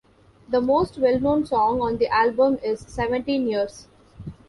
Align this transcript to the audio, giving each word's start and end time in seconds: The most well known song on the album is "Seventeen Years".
The 0.49 0.59
most 0.59 0.97
well 0.97 1.19
known 1.19 1.45
song 1.45 1.79
on 1.79 1.97
the 1.97 2.07
album 2.07 2.57
is 2.63 2.79
"Seventeen 2.79 3.47
Years". 3.47 3.87